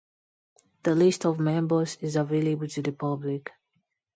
The 0.81 0.95
list 0.95 1.27
of 1.27 1.39
members 1.39 1.95
is 1.97 2.15
available 2.15 2.67
to 2.69 2.81
the 2.81 2.91
public. 2.91 3.51